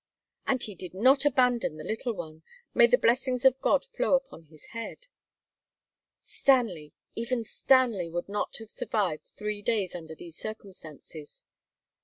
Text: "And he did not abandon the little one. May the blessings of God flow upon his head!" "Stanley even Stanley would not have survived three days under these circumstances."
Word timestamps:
"And 0.47 0.63
he 0.63 0.73
did 0.73 0.95
not 0.95 1.25
abandon 1.25 1.77
the 1.77 1.83
little 1.83 2.13
one. 2.13 2.41
May 2.73 2.87
the 2.87 2.97
blessings 2.97 3.45
of 3.45 3.61
God 3.61 3.85
flow 3.85 4.15
upon 4.15 4.45
his 4.45 4.65
head!" 4.73 5.05
"Stanley 6.23 6.95
even 7.13 7.43
Stanley 7.43 8.09
would 8.09 8.27
not 8.27 8.57
have 8.57 8.71
survived 8.71 9.25
three 9.35 9.61
days 9.61 9.93
under 9.93 10.15
these 10.15 10.39
circumstances." 10.39 11.43